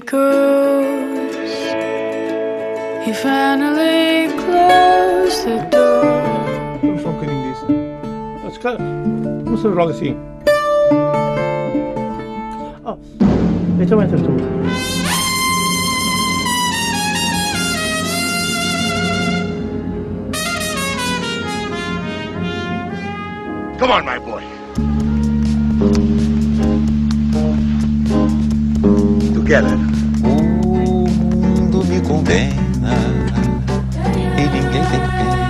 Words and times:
because 0.00 1.44
he 3.04 3.12
finally 3.12 4.26
closed 4.42 5.44
the 5.46 5.58
door. 5.70 6.02
Vamos 6.82 7.00
só 7.00 7.10
um 7.10 7.12
bocadinho 7.12 7.52
disso. 7.52 7.66
Mas, 8.42 8.58
claro, 8.58 8.78
não 8.80 9.56
se 9.56 9.68
logo 9.68 9.90
assim. 9.90 10.16
Oh, 12.84 12.98
então 13.80 14.02
entras 14.02 14.20
tu. 14.20 14.32
Come 23.78 23.92
on, 23.92 24.04
my 24.04 24.18
boy. 24.18 24.42
Together. 29.34 29.83
Condena 32.06 32.96
e 34.36 34.46
ninguém 34.46 34.84
tem 34.84 35.00
pena. 35.00 35.43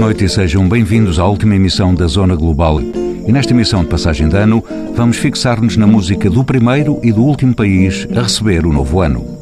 Noite 0.00 0.24
e 0.24 0.28
sejam 0.30 0.66
bem-vindos 0.66 1.18
à 1.18 1.26
última 1.26 1.54
emissão 1.54 1.94
da 1.94 2.06
Zona 2.06 2.34
Global. 2.34 2.80
E 2.80 3.30
nesta 3.30 3.52
emissão 3.52 3.82
de 3.82 3.90
passagem 3.90 4.30
de 4.30 4.36
ano, 4.36 4.64
vamos 4.94 5.18
fixar-nos 5.18 5.76
na 5.76 5.86
música 5.86 6.30
do 6.30 6.42
primeiro 6.42 6.98
e 7.02 7.12
do 7.12 7.22
último 7.22 7.54
país 7.54 8.08
a 8.16 8.22
receber 8.22 8.64
o 8.64 8.72
novo 8.72 9.02
ano. 9.02 9.39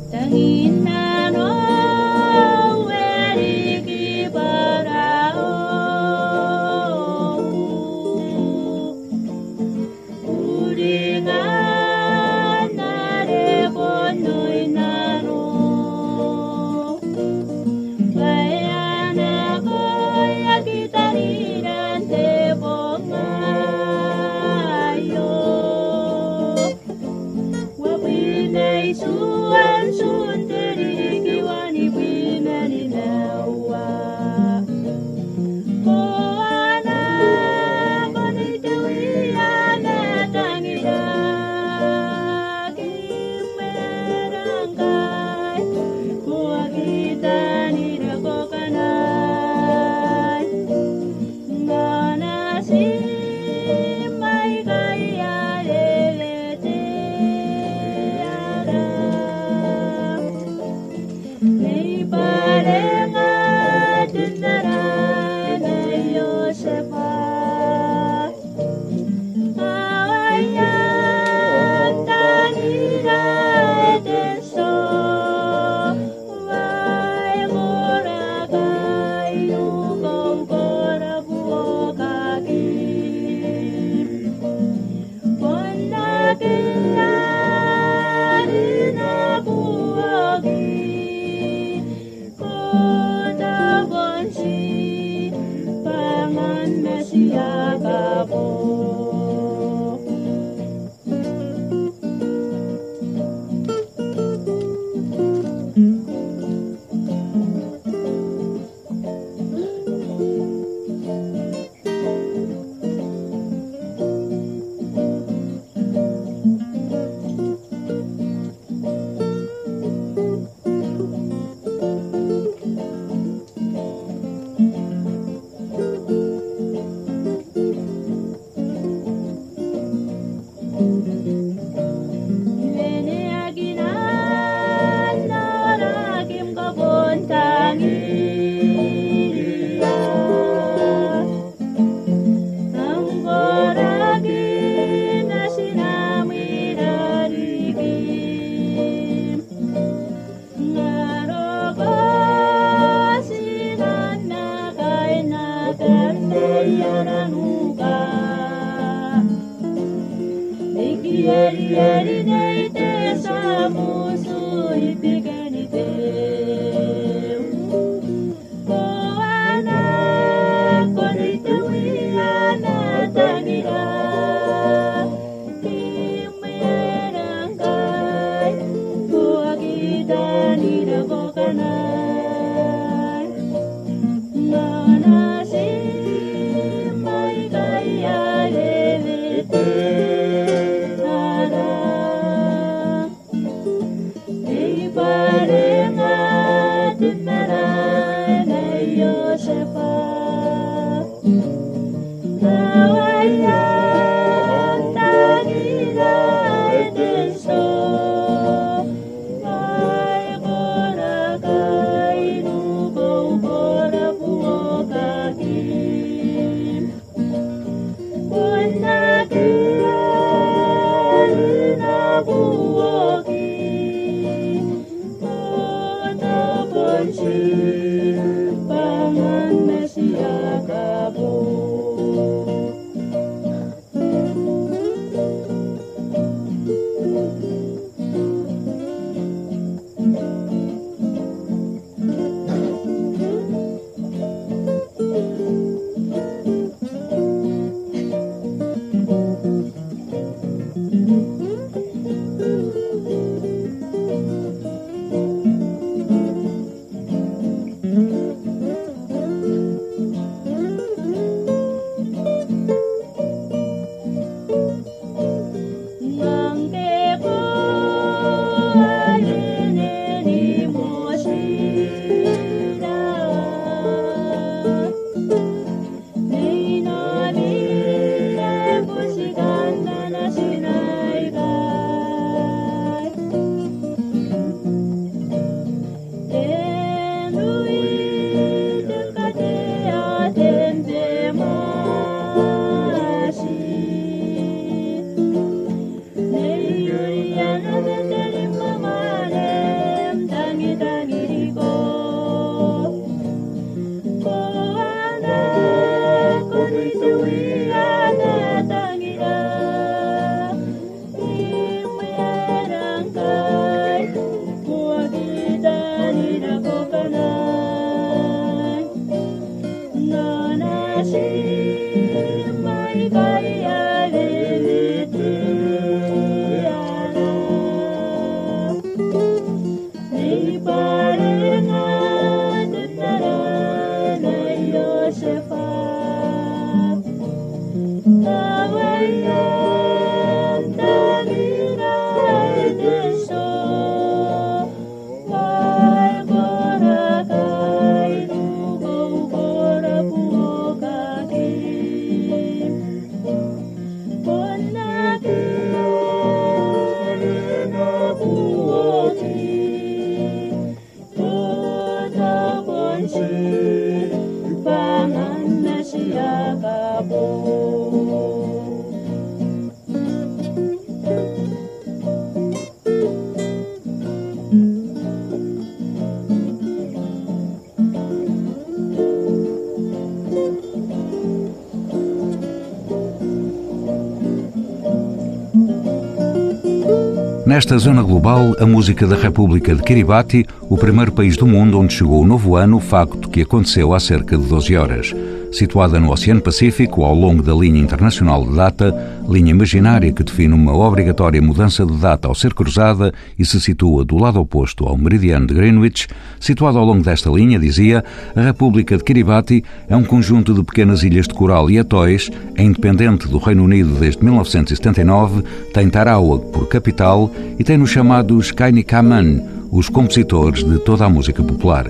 Nesta 387.68 387.84
zona 387.84 388.02
global, 388.02 388.56
a 388.58 388.64
música 388.64 389.06
da 389.06 389.14
República 389.14 389.74
de 389.74 389.82
Kiribati, 389.82 390.46
o 390.70 390.78
primeiro 390.78 391.12
país 391.12 391.36
do 391.36 391.46
mundo 391.46 391.78
onde 391.78 391.92
chegou 391.92 392.22
o 392.22 392.26
novo 392.26 392.56
ano, 392.56 392.80
facto 392.80 393.28
que 393.28 393.42
aconteceu 393.42 393.92
há 393.92 394.00
cerca 394.00 394.38
de 394.38 394.46
12 394.46 394.74
horas. 394.74 395.14
Situada 395.50 395.98
no 395.98 396.12
Oceano 396.12 396.42
Pacífico, 396.42 397.02
ao 397.04 397.14
longo 397.14 397.42
da 397.42 397.54
linha 397.54 397.80
internacional 397.80 398.44
de 398.44 398.54
data, 398.54 398.94
linha 399.28 399.50
imaginária 399.50 400.12
que 400.12 400.22
define 400.22 400.52
uma 400.52 400.76
obrigatória 400.76 401.40
mudança 401.40 401.86
de 401.86 401.96
data 401.96 402.28
ao 402.28 402.34
ser 402.34 402.52
cruzada 402.52 403.12
e 403.38 403.44
se 403.44 403.58
situa 403.60 404.04
do 404.04 404.16
lado 404.18 404.38
oposto 404.38 404.84
ao 404.84 404.96
meridiano 404.96 405.46
de 405.46 405.54
Greenwich, 405.54 406.06
situada 406.38 406.78
ao 406.78 406.84
longo 406.84 407.02
desta 407.02 407.30
linha, 407.30 407.58
dizia, 407.58 408.04
a 408.36 408.40
República 408.42 408.96
de 408.96 409.02
Kiribati 409.02 409.64
é 409.88 409.96
um 409.96 410.04
conjunto 410.04 410.52
de 410.52 410.62
pequenas 410.62 411.02
ilhas 411.02 411.26
de 411.26 411.34
coral 411.34 411.70
e 411.70 411.78
atóis, 411.78 412.30
é 412.54 412.62
independente 412.62 413.26
do 413.26 413.38
Reino 413.38 413.64
Unido 413.64 413.94
desde 413.98 414.22
1979, 414.22 415.42
tem 415.72 415.88
Tarawa 415.88 416.38
por 416.40 416.68
capital 416.68 417.30
e 417.58 417.64
tem 417.64 417.78
nos 417.78 417.90
chamados 417.90 418.52
Kainikaman, 418.52 419.42
os 419.70 419.88
compositores 419.88 420.62
de 420.62 420.78
toda 420.78 421.06
a 421.06 421.10
música 421.10 421.42
popular. 421.42 421.86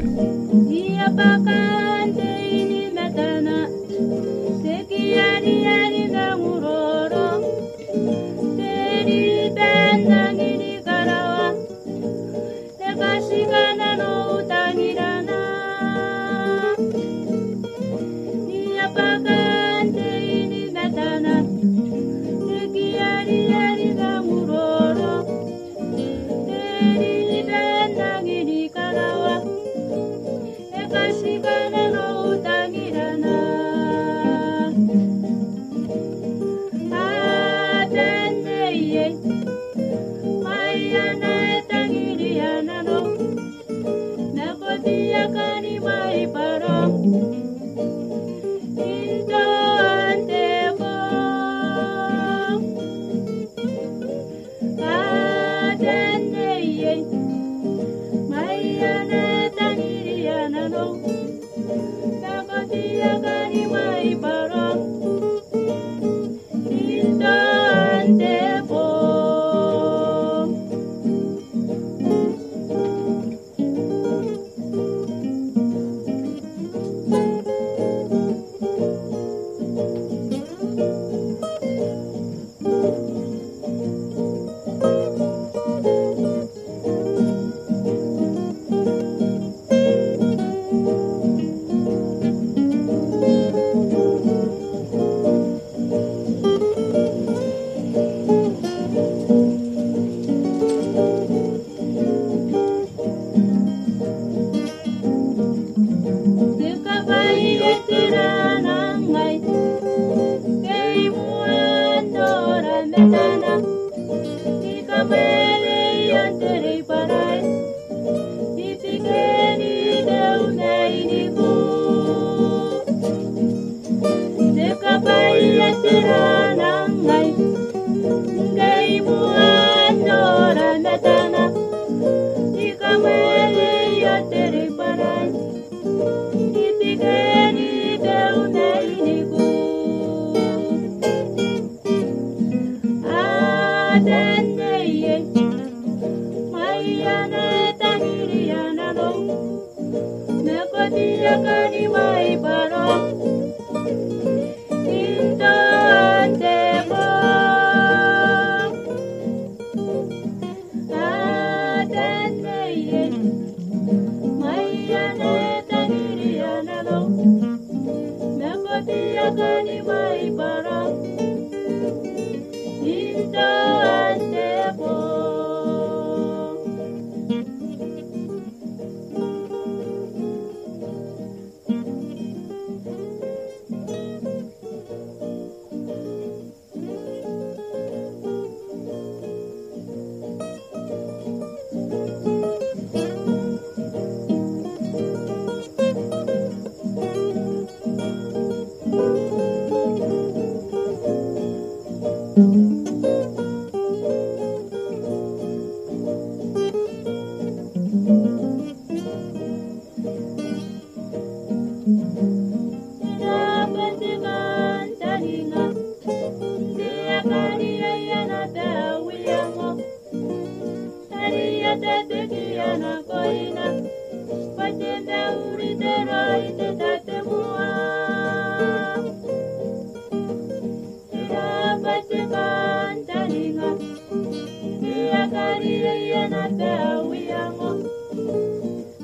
kupea 236.58 237.00
uyango 237.03 237.70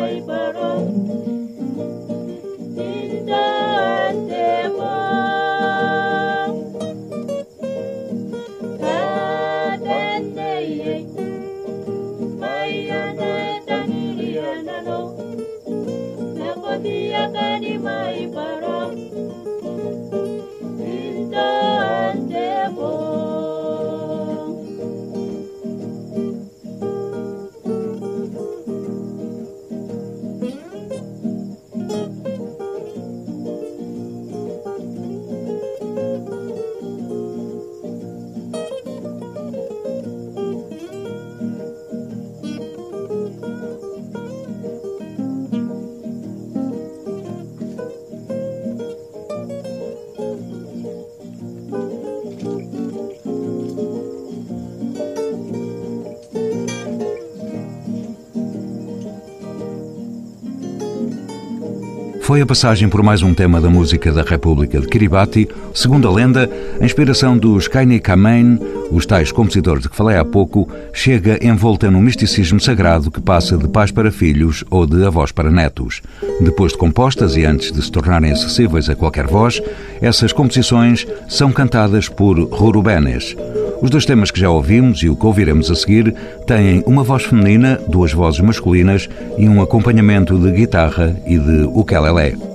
foi 62.32 62.40
a 62.40 62.46
passagem 62.46 62.88
por 62.88 63.04
mais 63.04 63.22
um 63.22 63.34
tema 63.34 63.60
da 63.60 63.70
música 63.70 64.10
da 64.10 64.22
República 64.22 64.80
de 64.80 64.88
Kiribati, 64.88 65.50
segundo 65.74 66.08
a 66.08 66.12
lenda, 66.14 66.50
a 66.80 66.86
inspiração 66.86 67.38
dos 67.38 67.68
Kaini 67.68 68.00
Kamen, 68.00 68.58
os 68.90 69.06
tais 69.06 69.34
compositores 69.34 69.84
de 69.84 69.90
que 69.90 69.96
falei 69.98 70.16
há 70.16 70.24
pouco, 70.24 70.66
chega 70.94 71.46
envolta 71.46 71.92
num 71.92 72.00
misticismo 72.00 72.58
sagrado 72.58 73.12
que 73.12 73.20
passa 73.20 73.58
de 73.58 73.68
pais 73.68 73.92
para 73.92 74.14
filhos 74.14 74.64
ou 74.70 74.88
de 74.88 75.04
avós 75.06 75.34
para 75.34 75.52
netos. 75.52 76.02
Depois 76.40 76.72
de 76.72 76.78
compostas 76.78 77.36
e 77.36 77.44
antes 77.44 77.70
de 77.70 77.82
se 77.82 77.92
tornarem 77.92 78.32
acessíveis 78.32 78.88
a 78.88 78.96
qualquer 78.96 79.28
voz, 79.28 79.62
essas 80.02 80.32
composições 80.32 81.06
são 81.28 81.52
cantadas 81.52 82.08
por 82.08 82.40
Rurubenes. 82.40 83.36
Os 83.82 83.90
dois 83.90 84.06
temas 84.06 84.30
que 84.30 84.40
já 84.40 84.50
ouvimos 84.50 85.02
e 85.02 85.10
o 85.10 85.16
que 85.16 85.26
ouviremos 85.26 85.72
a 85.72 85.76
seguir 85.76 86.14
têm 86.46 86.84
uma 86.86 87.04
voz 87.04 87.24
feminina, 87.24 87.80
duas 87.88 88.14
vozes 88.14 88.40
masculinas 88.40 89.10
e 89.38 89.50
um 89.50 89.60
acompanhamento 89.60 90.38
de 90.38 90.52
guitarra 90.52 91.16
e 91.26 91.38
de 91.40 91.64
ukulele. 91.64 92.51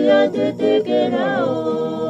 Tia 0.00 0.28
tutukena 0.32 1.44
o. 1.44 2.09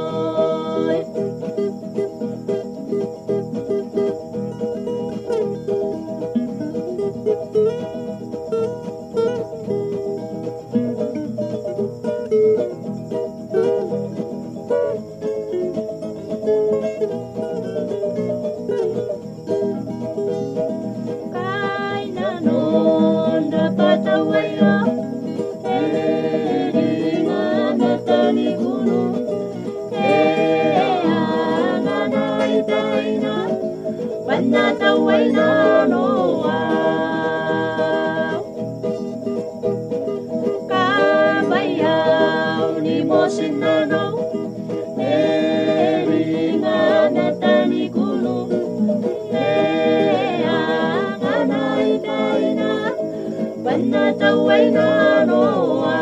tawaina 54.21 55.25
noa 55.25 55.97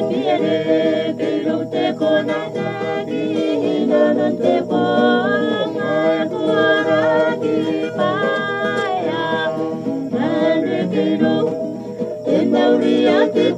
Ebiere 0.00 1.12
belute 1.18 1.86
konata 1.98 3.04
di 3.08 3.84
nanante 3.90 4.54
ponga 4.68 5.96
tuara 6.30 7.36
di 7.42 7.58
te 13.34 13.57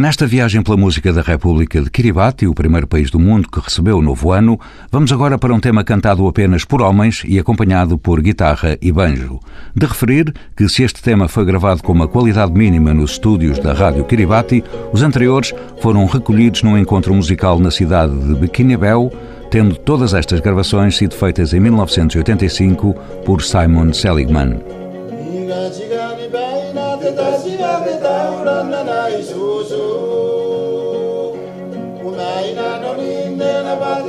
Nesta 0.00 0.26
viagem 0.26 0.62
pela 0.62 0.78
música 0.78 1.12
da 1.12 1.20
República 1.20 1.78
de 1.78 1.90
Kiribati, 1.90 2.46
o 2.46 2.54
primeiro 2.54 2.86
país 2.86 3.10
do 3.10 3.18
mundo 3.18 3.50
que 3.50 3.60
recebeu 3.60 3.98
o 3.98 4.02
novo 4.02 4.32
ano, 4.32 4.58
vamos 4.90 5.12
agora 5.12 5.36
para 5.36 5.52
um 5.52 5.60
tema 5.60 5.84
cantado 5.84 6.26
apenas 6.26 6.64
por 6.64 6.80
homens 6.80 7.22
e 7.26 7.38
acompanhado 7.38 7.98
por 7.98 8.22
guitarra 8.22 8.78
e 8.80 8.90
banjo. 8.90 9.38
De 9.76 9.84
referir 9.84 10.32
que 10.56 10.66
se 10.70 10.84
este 10.84 11.02
tema 11.02 11.28
foi 11.28 11.44
gravado 11.44 11.82
com 11.82 11.92
uma 11.92 12.08
qualidade 12.08 12.50
mínima 12.50 12.94
nos 12.94 13.10
estúdios 13.10 13.58
da 13.58 13.74
Rádio 13.74 14.06
Kiribati, 14.06 14.64
os 14.90 15.02
anteriores 15.02 15.52
foram 15.82 16.06
recolhidos 16.06 16.62
num 16.62 16.78
encontro 16.78 17.12
musical 17.12 17.58
na 17.58 17.70
cidade 17.70 18.18
de 18.20 18.34
Biquinabel, 18.36 19.12
tendo 19.50 19.76
todas 19.76 20.14
estas 20.14 20.40
gravações 20.40 20.96
sido 20.96 21.14
feitas 21.14 21.52
em 21.52 21.60
1985 21.60 22.94
por 23.26 23.42
Simon 23.42 23.92
Seligman. 23.92 24.60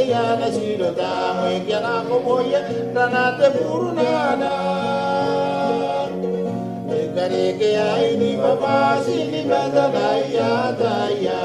te 0.00 0.06
yana 0.12 0.46
shirota 0.52 1.08
mwe 1.36 1.60
kyana 1.66 1.92
koboye 2.08 2.58
ranate 2.94 3.46
murunana 3.54 4.50
ekareke 7.00 7.70
aini 7.92 8.30
papa 8.42 8.74
shini 9.04 9.40
badalaya 9.50 10.50
daya 10.80 11.40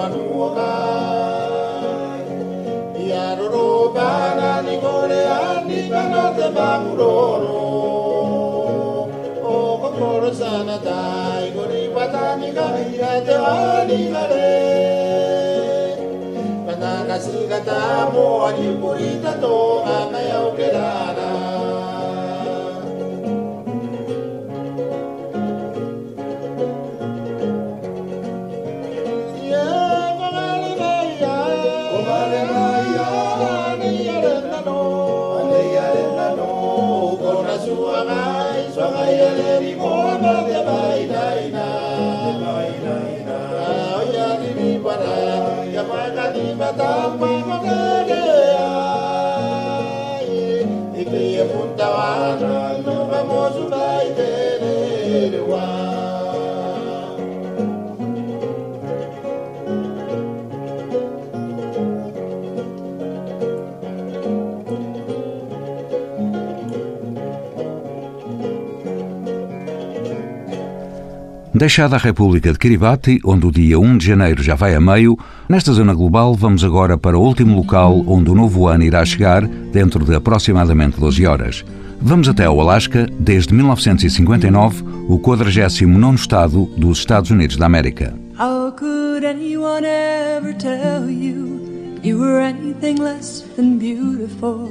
Manuka. 0.00 0.99
Signore 5.00 5.24
annita 5.24 6.02
notte 6.12 6.46
bamuroro 6.52 7.58
O 9.42 9.78
kokoro 9.80 10.30
sana 10.34 10.76
dai 10.76 11.50
gori 11.54 11.88
watani 11.88 12.52
ga 12.52 12.66
hirate 12.76 13.34
ani 13.52 14.10
gare 14.12 14.52
Banana 16.66 17.16
sigata 17.18 18.12
mo 18.12 18.44
ani 18.44 18.76
purita 18.80 19.40
to 19.40 19.54
anaya 19.96 20.38
ukerana 20.48 21.28
Deixada 71.60 71.96
a 71.96 71.98
República 71.98 72.50
de 72.50 72.58
Kiribati, 72.58 73.20
onde 73.22 73.46
o 73.46 73.52
dia 73.52 73.78
1 73.78 73.98
de 73.98 74.06
janeiro 74.06 74.42
já 74.42 74.54
vai 74.54 74.74
a 74.74 74.80
meio, 74.80 75.18
nesta 75.46 75.74
zona 75.74 75.92
global 75.92 76.34
vamos 76.34 76.64
agora 76.64 76.96
para 76.96 77.18
o 77.18 77.22
último 77.22 77.54
local 77.54 78.02
onde 78.06 78.30
o 78.30 78.34
novo 78.34 78.66
ano 78.66 78.82
irá 78.82 79.04
chegar, 79.04 79.46
dentro 79.46 80.02
de 80.02 80.14
aproximadamente 80.14 80.98
12 80.98 81.26
horas. 81.26 81.62
Vamos 82.00 82.30
até 82.30 82.46
ao 82.46 82.58
Alasca, 82.62 83.06
desde 83.18 83.52
1959, 83.52 84.82
o 85.06 85.18
49º 85.18 86.14
estado 86.14 86.64
dos 86.78 87.00
Estados 87.00 87.30
Unidos 87.30 87.58
da 87.58 87.66
América. 87.66 88.14
How 88.38 88.72
could 88.72 89.26
anyone 89.26 89.86
ever 89.86 90.54
tell 90.54 91.10
you 91.10 91.60
you 92.02 92.20
were 92.20 92.42
anything 92.42 92.98
less 92.98 93.44
than 93.56 93.76
beautiful? 93.76 94.70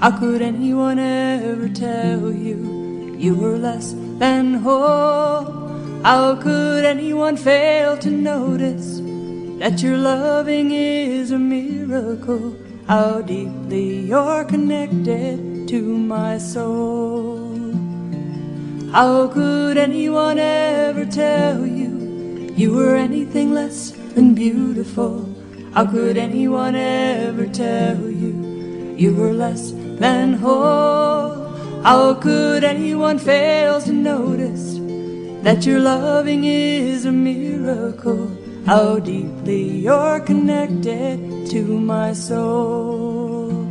How 0.00 0.12
could 0.12 0.44
anyone 0.44 1.00
ever 1.00 1.68
tell 1.68 2.32
you 2.32 3.16
you 3.18 3.34
were 3.34 3.58
less 3.58 3.96
than 4.20 4.62
whole? 4.62 5.57
How 6.02 6.36
could 6.36 6.84
anyone 6.84 7.36
fail 7.36 7.98
to 7.98 8.10
notice 8.10 9.00
that 9.58 9.82
your 9.82 9.96
loving 9.96 10.70
is 10.70 11.32
a 11.32 11.38
miracle? 11.38 12.56
How 12.86 13.20
deeply 13.20 14.06
you're 14.06 14.44
connected 14.44 15.68
to 15.68 15.82
my 15.82 16.38
soul. 16.38 17.36
How 18.90 19.28
could 19.28 19.76
anyone 19.76 20.38
ever 20.38 21.04
tell 21.04 21.66
you 21.66 22.54
you 22.56 22.72
were 22.72 22.96
anything 22.96 23.52
less 23.52 23.90
than 24.14 24.34
beautiful? 24.34 25.28
How 25.74 25.84
could 25.84 26.16
anyone 26.16 26.74
ever 26.74 27.46
tell 27.46 28.00
you 28.08 28.94
you 28.96 29.14
were 29.14 29.34
less 29.34 29.72
than 29.72 30.32
whole? 30.32 31.82
How 31.82 32.14
could 32.14 32.64
anyone 32.64 33.18
fail 33.18 33.82
to 33.82 33.92
notice 33.92 34.77
that 35.42 35.64
your 35.64 35.80
loving 35.80 36.44
is 36.44 37.04
a 37.04 37.12
miracle? 37.12 38.30
How 38.66 38.98
deeply 38.98 39.62
you're 39.86 40.20
connected 40.20 41.46
to 41.50 41.62
my 41.80 42.12
soul. 42.12 43.64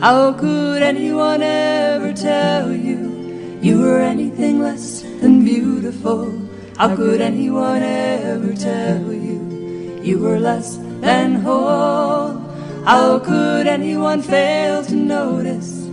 How 0.00 0.32
could 0.32 0.82
anyone 0.82 1.42
ever 1.42 2.12
tell 2.12 2.72
you 2.72 3.58
you 3.60 3.80
were 3.80 4.00
anything 4.00 4.60
less 4.60 5.02
than 5.20 5.44
beautiful? 5.44 6.30
How 6.76 6.94
could 6.94 7.20
anyone 7.20 7.82
ever 7.82 8.54
tell 8.54 9.12
you 9.12 10.00
you 10.00 10.20
were 10.20 10.38
less 10.38 10.76
than 11.00 11.34
whole? 11.34 12.38
How 12.84 13.18
could 13.18 13.66
anyone 13.66 14.22
fail 14.22 14.84
to 14.84 14.94
notice 14.94 15.88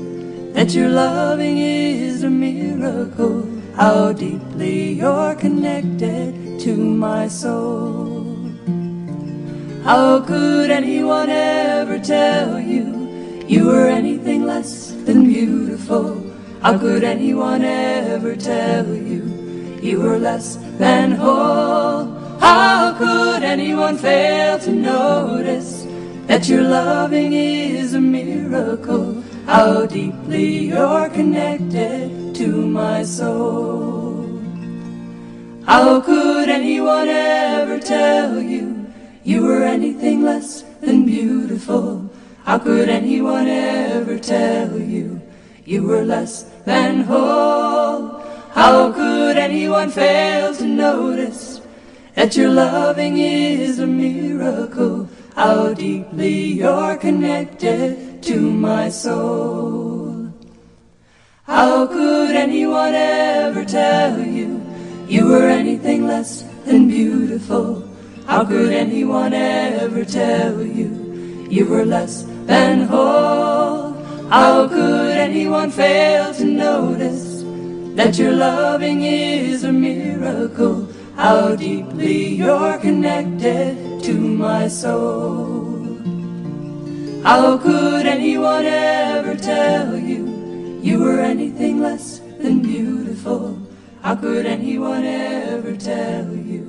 that 0.53 0.75
your 0.75 0.89
loving 0.89 1.57
is 1.57 2.21
a 2.21 2.29
miracle? 2.29 3.54
How 3.75 4.13
deeply 4.13 4.93
you're 4.93 5.35
connected 5.35 6.61
to 6.61 6.77
my 6.77 7.27
soul. 7.27 8.23
How 9.83 10.21
could 10.21 10.71
anyone 10.71 11.29
ever 11.29 11.99
tell 11.99 12.57
you 12.57 13.43
you 13.49 13.65
were 13.65 13.87
anything 13.87 14.45
less 14.45 14.93
than 15.03 15.25
beautiful? 15.25 16.23
How 16.61 16.77
could 16.77 17.03
anyone 17.03 17.65
ever 17.65 18.37
tell 18.37 18.87
you 18.87 19.23
you 19.81 19.99
were 19.99 20.19
less 20.19 20.55
than 20.79 21.11
whole? 21.11 22.05
How 22.39 22.95
could 22.97 23.43
anyone 23.43 23.97
fail 23.97 24.57
to 24.59 24.71
notice 24.71 25.85
that 26.27 26.47
your 26.47 26.63
loving 26.63 27.33
is 27.33 27.93
a 27.93 27.99
miracle? 27.99 29.21
How 29.45 29.85
deeply 29.85 30.69
you're 30.69 31.09
connected 31.09 32.14
to 32.35 32.47
my 32.67 33.03
soul. 33.03 34.29
How 35.65 35.99
could 36.01 36.49
anyone 36.49 37.07
ever 37.07 37.79
tell 37.79 38.39
you 38.39 38.87
you 39.23 39.43
were 39.43 39.63
anything 39.63 40.23
less 40.23 40.63
than 40.81 41.05
beautiful? 41.05 42.09
How 42.43 42.59
could 42.59 42.89
anyone 42.89 43.47
ever 43.47 44.19
tell 44.19 44.79
you 44.79 45.21
you 45.65 45.83
were 45.83 46.03
less 46.03 46.43
than 46.65 47.01
whole? 47.01 48.19
How 48.51 48.91
could 48.91 49.37
anyone 49.37 49.89
fail 49.89 50.53
to 50.55 50.65
notice 50.65 51.61
that 52.15 52.35
your 52.37 52.49
loving 52.49 53.17
is 53.17 53.79
a 53.79 53.85
miracle. 53.87 55.07
How 55.35 55.73
deeply 55.73 56.45
you're 56.59 56.95
connected 56.95 58.23
to 58.23 58.39
my 58.39 58.89
soul. 58.89 59.94
How 61.47 61.85
could 61.85 62.35
anyone 62.35 62.95
ever 62.95 63.63
tell 63.63 64.19
you 64.19 64.65
you 65.07 65.27
were 65.27 65.47
anything 65.47 66.07
less 66.07 66.41
than 66.65 66.87
beautiful? 66.87 67.87
How 68.25 68.43
could 68.43 68.73
anyone 68.73 69.31
ever 69.31 70.03
tell 70.03 70.63
you 70.63 71.45
you 71.47 71.67
were 71.67 71.85
less 71.85 72.23
than 72.47 72.87
whole? 72.87 73.93
How 74.27 74.67
could 74.67 75.15
anyone 75.15 75.69
fail 75.69 76.33
to 76.33 76.45
notice 76.45 77.43
that 77.95 78.17
your 78.17 78.33
loving 78.33 79.03
is 79.03 79.65
a 79.65 79.71
miracle? 79.71 80.87
How 81.15 81.55
deeply 81.55 82.25
you're 82.41 82.79
connected 82.79 84.01
to 84.01 84.13
my 84.13 84.67
soul. 84.67 85.99
How 87.21 87.55
could 87.59 88.07
anyone 88.07 88.65
ever 88.65 89.35
tell 89.35 89.95
you 89.95 90.34
you 90.85 90.99
were 90.99 91.19
anything 91.19 91.81
less 91.81 92.21
than 92.41 92.59
beautiful? 92.59 93.57
How 94.03 94.15
could 94.15 94.45
anyone 94.45 95.03
ever 95.03 95.75
tell 95.75 96.29
you 96.31 96.63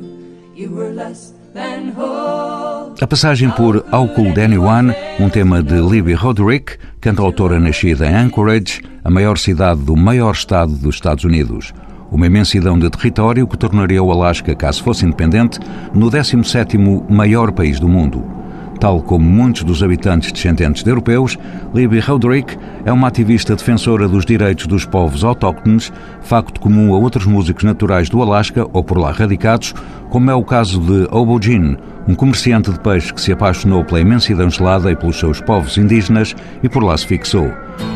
you 0.54 0.70
were 0.70 0.90
less 0.90 1.34
than 1.52 1.92
whole? 1.92 2.94
A 2.98 3.06
passagem 3.06 3.50
por 3.50 3.84
How 3.92 4.08
Could 4.08 4.40
Anyone, 4.40 4.94
um 5.20 5.28
tema 5.28 5.62
de 5.62 5.78
Libby 5.82 6.14
Roderick, 6.14 6.78
cantautora 6.98 7.60
nascida 7.60 8.06
em 8.06 8.14
Anchorage, 8.14 8.80
a 9.04 9.10
maior 9.10 9.36
cidade 9.36 9.82
do 9.82 9.94
maior 9.94 10.32
estado 10.32 10.72
dos 10.72 10.94
Estados 10.94 11.24
Unidos. 11.24 11.74
Uma 12.10 12.26
imensidão 12.26 12.78
de 12.78 12.88
território 12.88 13.46
que 13.46 13.58
tornaria 13.58 14.02
o 14.02 14.10
Alasca, 14.10 14.54
caso 14.54 14.82
fosse 14.82 15.04
independente, 15.04 15.60
no 15.92 16.10
17º 16.10 17.10
maior 17.10 17.52
país 17.52 17.78
do 17.78 17.88
mundo. 17.88 18.24
Tal 18.78 19.00
como 19.00 19.24
muitos 19.24 19.64
dos 19.64 19.82
habitantes 19.82 20.30
descendentes 20.32 20.82
de 20.82 20.90
europeus, 20.90 21.38
Libby 21.74 21.98
Roderick 21.98 22.56
é 22.84 22.92
uma 22.92 23.08
ativista 23.08 23.56
defensora 23.56 24.06
dos 24.06 24.24
direitos 24.24 24.66
dos 24.66 24.84
povos 24.84 25.24
autóctones, 25.24 25.92
facto 26.20 26.60
comum 26.60 26.94
a 26.94 26.98
outros 26.98 27.26
músicos 27.26 27.64
naturais 27.64 28.08
do 28.10 28.22
Alasca 28.22 28.66
ou 28.72 28.84
por 28.84 28.98
lá 28.98 29.12
radicados, 29.12 29.74
como 30.10 30.30
é 30.30 30.34
o 30.34 30.44
caso 30.44 30.80
de 30.80 31.08
Obo 31.10 31.40
Jean, 31.40 31.76
um 32.06 32.14
comerciante 32.14 32.70
de 32.70 32.78
peixe 32.78 33.12
que 33.12 33.20
se 33.20 33.32
apaixonou 33.32 33.84
pela 33.84 34.00
imensidão 34.00 34.48
gelada 34.48 34.90
e 34.90 34.96
pelos 34.96 35.18
seus 35.18 35.40
povos 35.40 35.76
indígenas 35.78 36.36
e 36.62 36.68
por 36.68 36.82
lá 36.82 36.96
se 36.96 37.06
fixou. 37.06 37.50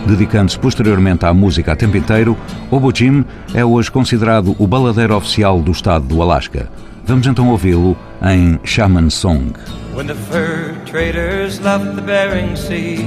Dedicando-se 0.06 0.58
posteriormente 0.58 1.24
à 1.24 1.32
música 1.32 1.72
a 1.72 1.76
tempo 1.76 1.96
inteiro, 1.96 2.36
Obo 2.70 2.90
Jim 2.94 3.24
é 3.54 3.64
hoje 3.64 3.90
considerado 3.90 4.56
o 4.58 4.66
baladeiro 4.66 5.14
oficial 5.14 5.60
do 5.60 5.72
estado 5.72 6.06
do 6.06 6.22
Alasca. 6.22 6.68
Vamos 7.04 7.26
então 7.26 7.48
ouvi-lo 7.48 7.96
em 8.22 8.60
Shaman 8.64 9.10
Song. 9.10 9.52
When 9.94 10.06
the 10.06 10.14
fur 10.14 10.76
traders 10.86 11.60
left 11.60 11.96
the 11.96 12.02
Bering 12.02 12.56
Sea, 12.56 13.04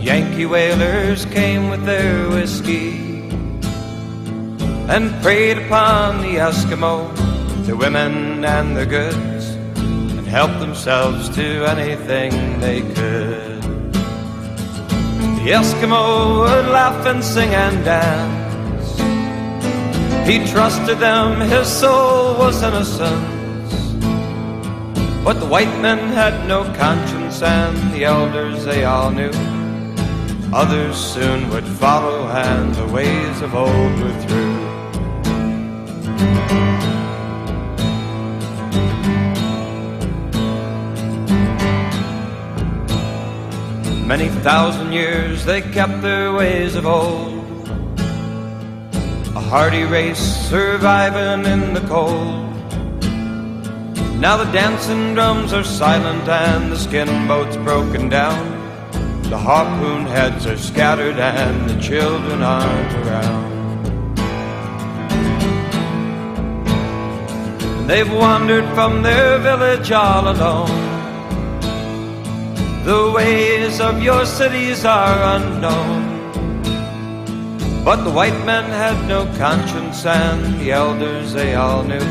Yankee 0.00 0.46
whalers 0.46 1.24
came 1.26 1.68
with 1.70 1.84
their 1.84 2.28
whiskey 2.30 3.08
and 4.88 5.10
preyed 5.22 5.58
upon 5.58 6.22
the 6.22 6.38
Eskimo, 6.38 7.12
their 7.66 7.76
women 7.76 8.44
and 8.44 8.76
their 8.76 8.86
goods, 8.86 9.56
and 9.76 10.26
helped 10.26 10.60
themselves 10.60 11.28
to 11.30 11.64
anything 11.66 12.60
they 12.60 12.80
could. 12.80 13.62
The 15.44 15.54
Eskimo 15.54 16.40
would 16.40 16.66
laugh 16.72 17.04
and 17.06 17.22
sing 17.22 17.54
and 17.54 17.84
dance. 17.84 18.47
He 20.28 20.46
trusted 20.46 20.98
them, 20.98 21.40
his 21.40 21.66
soul 21.66 22.36
was 22.36 22.62
innocent. 22.62 23.24
But 25.24 25.40
the 25.40 25.46
white 25.46 25.74
men 25.80 25.98
had 26.12 26.46
no 26.46 26.64
conscience, 26.74 27.40
and 27.40 27.94
the 27.94 28.04
elders 28.04 28.62
they 28.66 28.84
all 28.84 29.10
knew. 29.10 29.30
Others 30.52 30.98
soon 30.98 31.48
would 31.48 31.64
follow, 31.64 32.28
and 32.28 32.74
the 32.74 32.86
ways 32.88 33.40
of 33.40 33.54
old 33.54 34.00
were 34.02 34.20
through. 34.20 34.58
Many 44.06 44.28
thousand 44.44 44.92
years 44.92 45.46
they 45.46 45.62
kept 45.62 46.02
their 46.02 46.34
ways 46.34 46.74
of 46.74 46.86
old. 46.86 47.37
Hardy 49.48 49.84
race 49.84 50.18
surviving 50.50 51.50
in 51.50 51.72
the 51.72 51.80
cold. 51.88 52.44
Now 54.20 54.36
the 54.36 54.50
dancing 54.52 55.14
drums 55.14 55.54
are 55.54 55.64
silent 55.64 56.28
and 56.28 56.70
the 56.70 56.76
skin 56.76 57.26
boats 57.26 57.56
broken 57.56 58.10
down. 58.10 58.44
The 59.30 59.38
harpoon 59.38 60.04
heads 60.04 60.44
are 60.46 60.58
scattered 60.58 61.18
and 61.18 61.70
the 61.70 61.80
children 61.80 62.42
aren't 62.42 62.94
around. 63.06 63.48
They've 67.86 68.12
wandered 68.12 68.68
from 68.74 69.02
their 69.02 69.38
village 69.38 69.90
all 69.90 70.28
alone. 70.28 70.68
The 72.84 73.12
ways 73.14 73.80
of 73.80 74.02
your 74.02 74.26
cities 74.26 74.84
are 74.84 75.36
unknown. 75.36 76.17
But 77.88 78.04
the 78.04 78.10
white 78.10 78.38
men 78.44 78.64
had 78.64 79.08
no 79.08 79.24
conscience 79.38 80.04
and 80.04 80.60
the 80.60 80.72
elders 80.72 81.32
they 81.32 81.54
all 81.54 81.82
knew. 81.82 82.04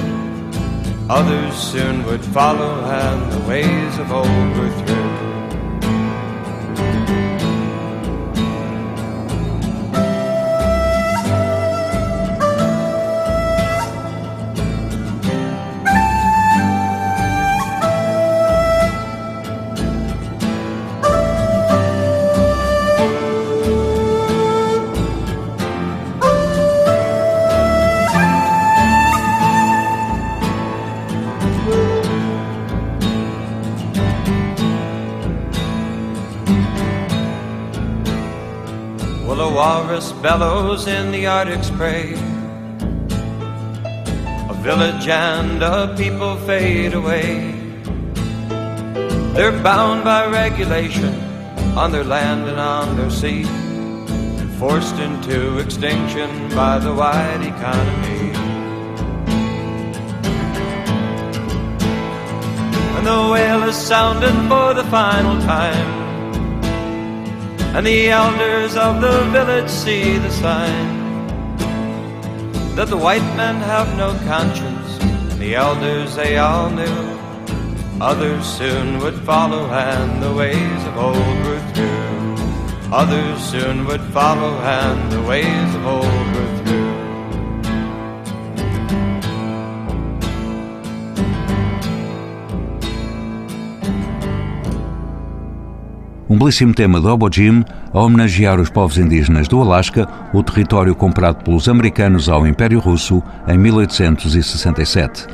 Others 1.08 1.54
soon 1.54 2.04
would 2.08 2.26
follow, 2.26 2.84
and 2.84 3.32
the 3.32 3.48
ways 3.48 4.00
of 4.00 4.12
old 4.12 4.58
were 4.58 4.72
through. 4.72 5.07
Bellows 40.28 40.88
in 40.88 41.10
the 41.14 41.26
Arctic 41.26 41.64
spray. 41.64 42.12
A 44.50 44.56
village 44.62 45.08
and 45.08 45.64
a 45.64 45.96
people 45.96 46.36
fade 46.46 46.94
away. 46.94 47.54
They're 49.36 49.58
bound 49.64 50.04
by 50.04 50.28
regulation 50.28 51.14
on 51.78 51.94
their 51.94 52.04
land 52.04 52.46
and 52.50 52.60
on 52.60 52.98
their 52.98 53.10
sea, 53.10 53.44
and 54.40 54.52
forced 54.60 55.00
into 55.00 55.60
extinction 55.60 56.30
by 56.50 56.78
the 56.78 56.94
wide 56.94 57.44
economy. 57.54 58.32
And 62.96 63.08
the 63.08 63.30
whale 63.32 63.64
is 63.64 63.78
sounded 63.78 64.36
for 64.50 64.74
the 64.74 64.84
final 64.92 65.40
time. 65.44 66.07
And 67.78 67.86
the 67.86 68.10
elders 68.10 68.76
of 68.76 69.02
the 69.02 69.22
village 69.30 69.70
see 69.70 70.18
the 70.18 70.32
sign 70.32 70.98
that 72.76 72.88
the 72.88 72.98
white 72.98 73.28
men 73.36 73.58
have 73.58 73.96
no 73.96 74.18
conscience, 74.26 74.98
and 75.00 75.40
the 75.40 75.54
elders 75.54 76.16
they 76.16 76.40
all 76.40 76.72
knew. 76.72 77.20
Others 78.02 78.48
soon 78.48 78.98
would 78.98 79.20
follow, 79.20 79.70
and 79.70 80.24
the 80.24 80.34
ways 80.34 80.86
of 80.88 80.98
old 80.98 81.38
were 81.46 81.62
through. 81.76 82.92
Others 82.92 83.44
soon 83.44 83.86
would 83.86 84.02
follow, 84.12 84.58
and 84.58 85.12
the 85.12 85.22
ways 85.22 85.76
of 85.76 85.86
old 85.86 86.28
were 86.36 86.64
through. 86.66 86.87
Um 96.30 96.38
belíssimo 96.38 96.74
tema 96.74 97.00
de 97.00 97.08
Obo 97.08 97.30
Jim 97.32 97.64
a 97.94 98.02
homenagear 98.02 98.60
os 98.60 98.70
povos 98.70 98.98
indígenas 98.98 99.48
do 99.48 99.62
Alasca, 99.62 100.06
o 100.34 100.44
território 100.44 100.94
comprado 100.94 101.42
pelos 101.42 101.70
americanos 101.70 102.28
ao 102.28 102.46
Império 102.46 102.80
Russo 102.80 103.24
em 103.48 103.58
1867. 103.58 105.26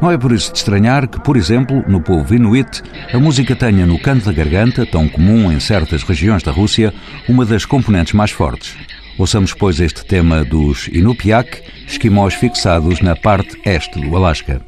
Não 0.00 0.10
é 0.10 0.18
por 0.18 0.30
isso 0.30 0.52
de 0.52 0.58
estranhar 0.58 1.08
que, 1.08 1.18
por 1.20 1.38
exemplo, 1.38 1.82
no 1.88 2.02
povo 2.02 2.34
inuit, 2.34 2.82
a 3.14 3.18
música 3.18 3.56
tenha 3.56 3.86
no 3.86 3.98
canto 3.98 4.26
da 4.26 4.32
garganta, 4.32 4.84
tão 4.84 5.08
comum 5.08 5.50
em 5.50 5.58
certas 5.58 6.02
regiões 6.02 6.42
da 6.42 6.52
Rússia, 6.52 6.92
uma 7.26 7.46
das 7.46 7.64
componentes 7.64 8.12
mais 8.12 8.30
fortes. 8.30 8.76
Ouçamos, 9.16 9.54
pois, 9.54 9.80
este 9.80 10.04
tema 10.04 10.44
dos 10.44 10.86
Inupiaq, 10.88 11.62
esquimós 11.86 12.34
fixados 12.34 13.00
na 13.00 13.16
parte 13.16 13.58
este 13.64 13.98
do 14.00 14.14
Alasca. 14.14 14.60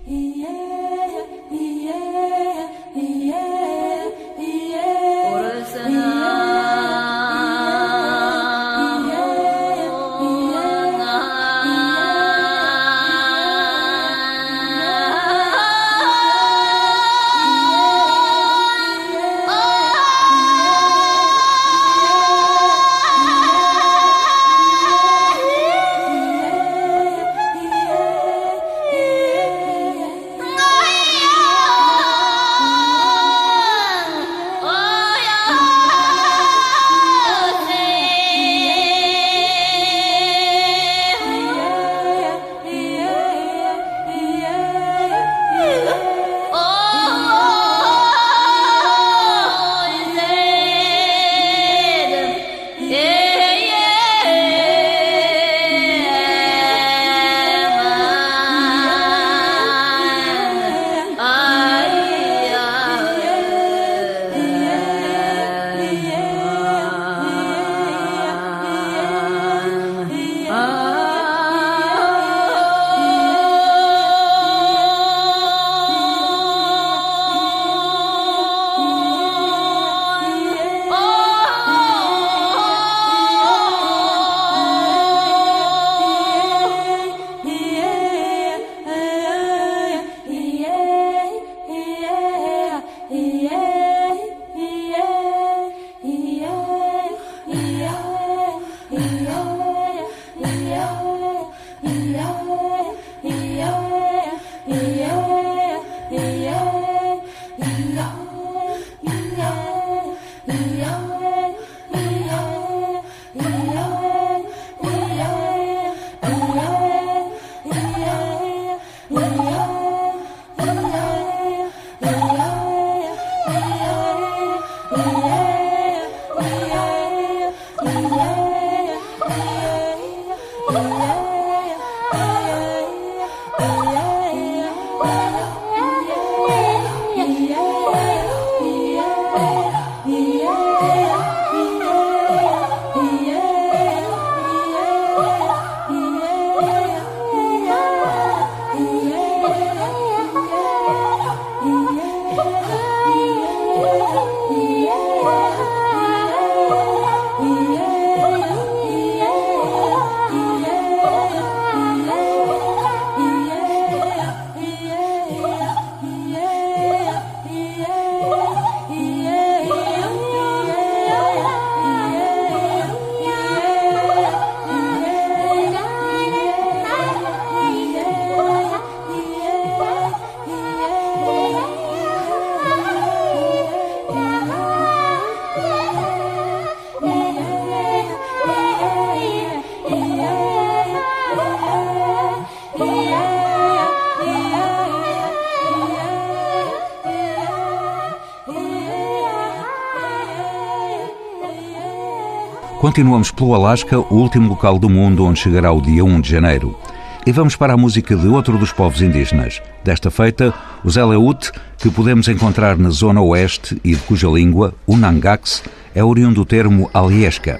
Continuamos 202.85 203.31
pelo 203.31 203.55
Alasca, 203.55 203.99
o 203.99 204.15
último 204.17 204.47
local 204.47 204.79
do 204.79 204.91
mundo 204.91 205.25
onde 205.25 205.41
chegará 205.41 205.73
o 205.73 205.81
dia 205.81 206.05
1 206.05 206.21
de 206.21 206.31
janeiro. 206.31 206.79
E 207.25 207.33
vamos 207.33 207.57
para 207.57 207.73
a 207.73 207.77
música 207.79 208.15
de 208.15 208.29
outro 208.29 208.59
dos 208.59 208.75
povos 208.75 209.01
indígenas. 209.01 209.63
Desta 209.83 210.11
feita, 210.11 210.53
os 210.85 210.99
Eleut, 210.99 211.51
que 211.79 211.91
podemos 211.91 212.29
encontrar 212.29 212.77
na 212.77 212.91
zona 212.91 213.23
oeste 213.23 213.81
e 213.83 213.95
de 213.95 214.03
cuja 214.03 214.29
língua, 214.29 214.75
o 214.87 214.99
Nangax, 214.99 215.63
é 215.95 216.05
oriundo 216.05 216.35
do 216.35 216.45
termo 216.45 216.91
Aliesca. 216.93 217.59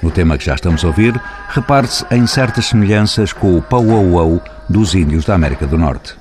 No 0.00 0.08
tema 0.12 0.38
que 0.38 0.44
já 0.44 0.54
estamos 0.54 0.84
a 0.84 0.86
ouvir, 0.86 1.20
repare-se 1.48 2.06
em 2.12 2.24
certas 2.28 2.66
semelhanças 2.66 3.32
com 3.32 3.56
o 3.56 3.60
Pauauau 3.60 4.40
dos 4.68 4.94
índios 4.94 5.24
da 5.24 5.34
América 5.34 5.66
do 5.66 5.76
Norte. 5.76 6.19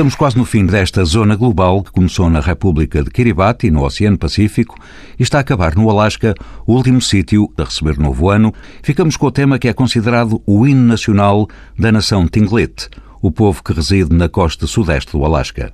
Estamos 0.00 0.14
quase 0.14 0.38
no 0.38 0.46
fim 0.46 0.64
desta 0.64 1.04
zona 1.04 1.36
global 1.36 1.82
que 1.82 1.90
começou 1.90 2.30
na 2.30 2.40
República 2.40 3.02
de 3.02 3.10
Kiribati, 3.10 3.70
no 3.70 3.84
Oceano 3.84 4.16
Pacífico, 4.16 4.74
e 5.18 5.22
está 5.22 5.36
a 5.36 5.40
acabar 5.42 5.74
no 5.76 5.90
Alasca, 5.90 6.34
o 6.66 6.72
último 6.72 7.02
sítio 7.02 7.52
a 7.58 7.64
receber 7.64 7.98
novo 7.98 8.30
ano. 8.30 8.50
Ficamos 8.82 9.18
com 9.18 9.26
o 9.26 9.30
tema 9.30 9.58
que 9.58 9.68
é 9.68 9.74
considerado 9.74 10.40
o 10.46 10.66
hino 10.66 10.86
nacional 10.86 11.46
da 11.78 11.92
nação 11.92 12.26
Tlingit, 12.26 12.88
o 13.20 13.30
povo 13.30 13.62
que 13.62 13.74
reside 13.74 14.16
na 14.16 14.26
costa 14.26 14.66
sudeste 14.66 15.12
do 15.12 15.22
Alasca. 15.22 15.70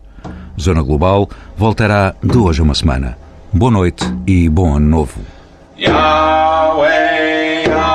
Zona 0.61 0.83
Global 0.83 1.31
voltará 1.57 2.12
de 2.20 2.37
hoje 2.37 2.59
a 2.59 2.64
uma 2.64 2.74
semana. 2.74 3.16
Boa 3.53 3.70
noite 3.70 4.05
e 4.27 4.49
bom 4.49 4.74
ano 4.74 4.89
novo. 4.89 5.20
Yahweh, 5.79 7.62
Yahweh. 7.68 7.86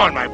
Come 0.00 0.06
on, 0.06 0.14
my 0.14 0.29